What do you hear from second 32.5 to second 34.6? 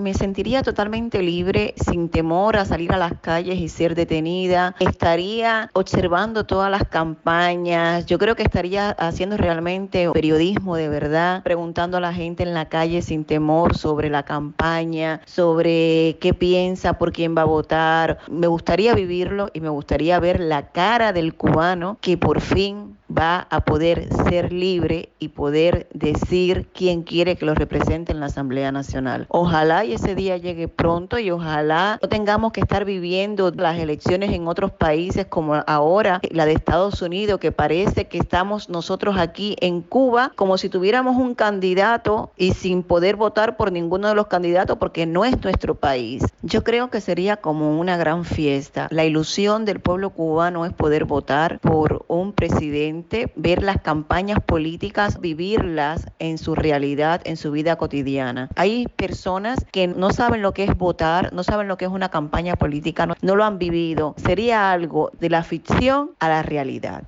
que estar viviendo las elecciones en